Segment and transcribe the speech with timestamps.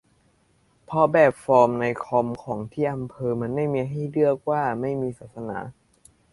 [0.85, 5.57] เพราะแบบฟอร์มในคอมของที่อำเภอมันไม่มีให้เลือกว่าไม่มีศาสนา